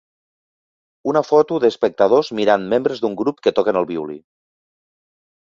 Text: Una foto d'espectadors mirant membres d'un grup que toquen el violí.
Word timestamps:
Una 1.11 1.21
foto 1.27 1.59
d'espectadors 1.65 2.33
mirant 2.41 2.65
membres 2.73 3.05
d'un 3.05 3.21
grup 3.23 3.45
que 3.47 3.57
toquen 3.61 3.81
el 3.83 3.89
violí. 3.93 4.21